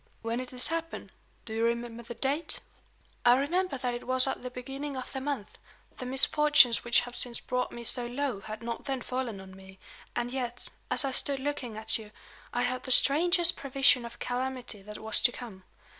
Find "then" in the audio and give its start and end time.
8.85-9.03